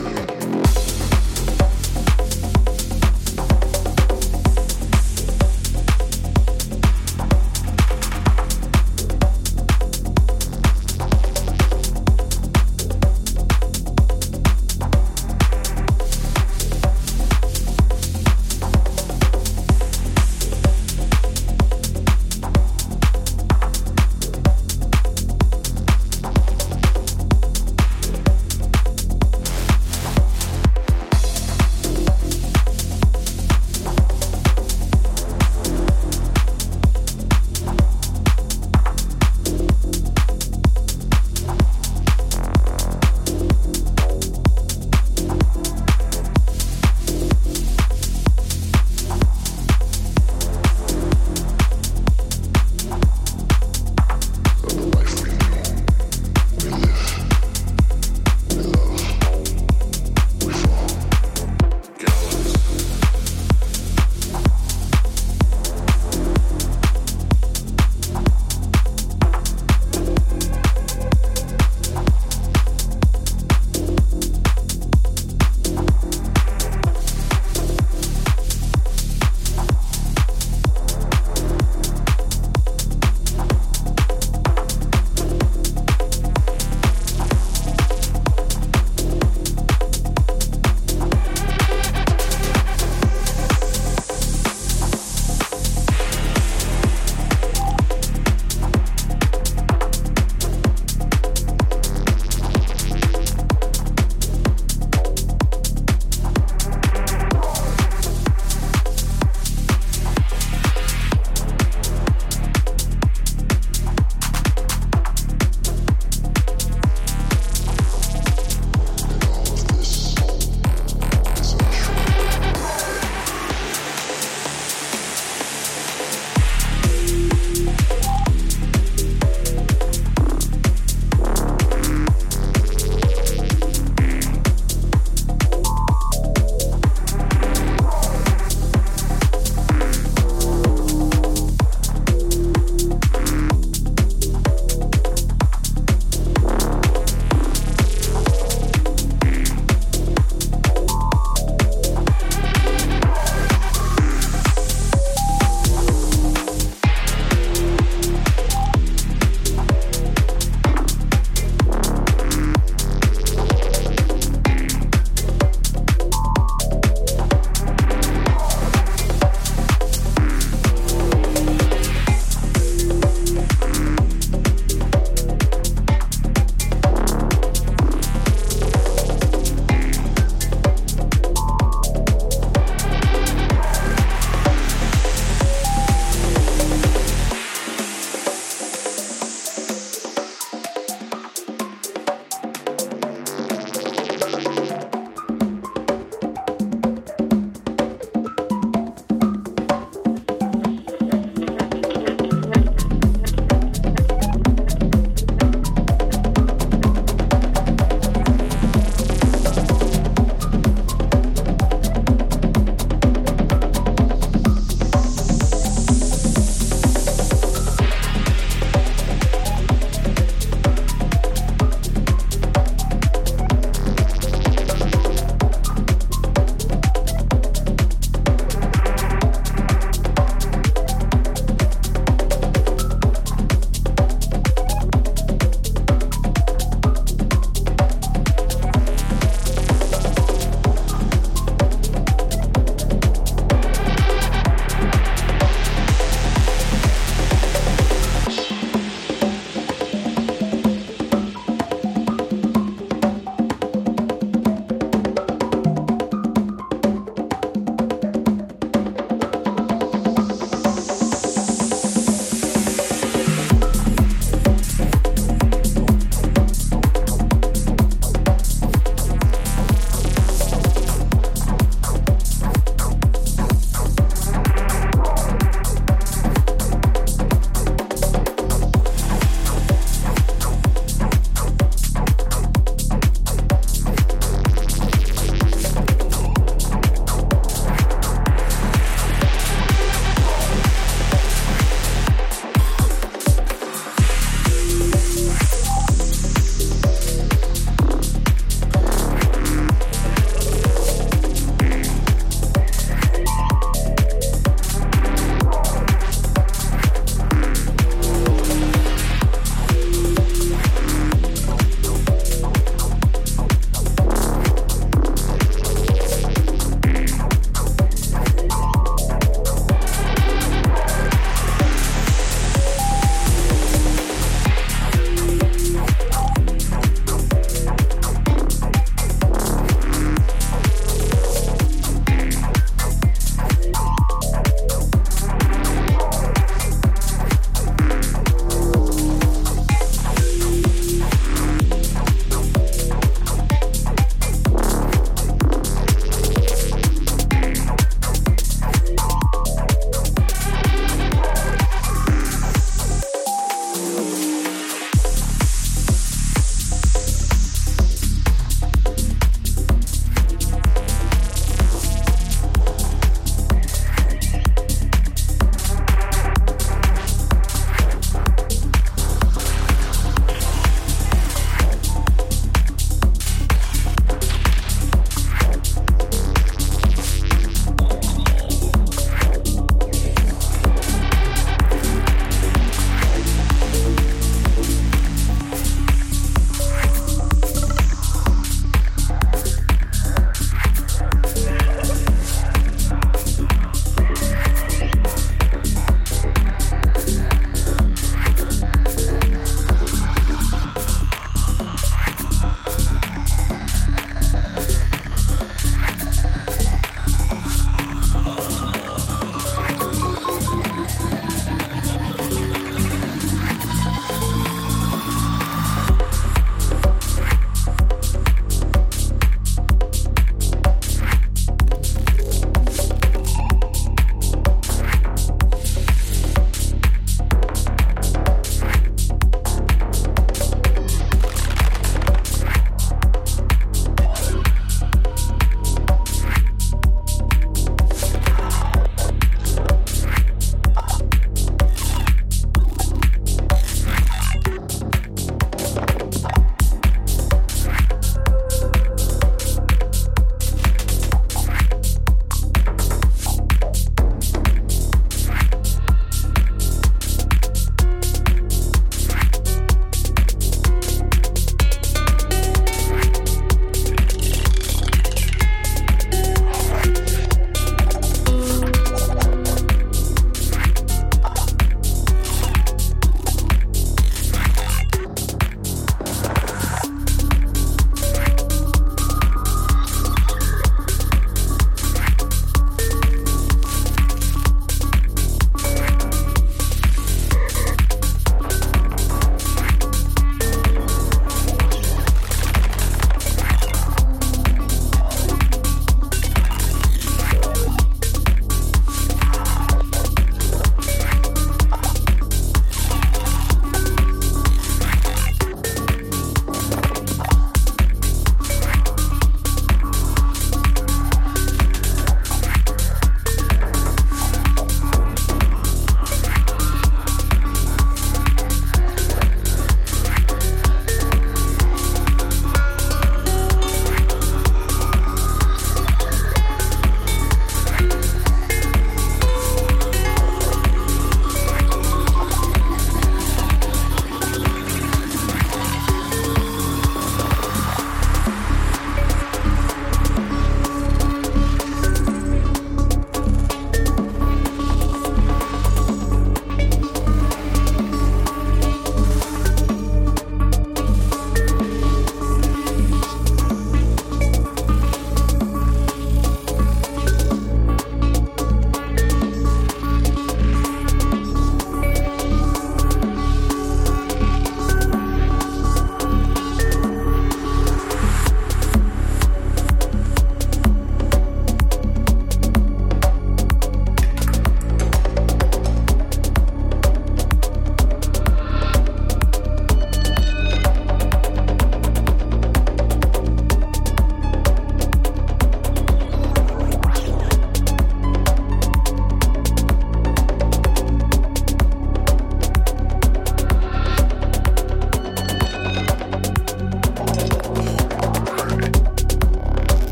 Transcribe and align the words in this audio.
Música 0.00 0.87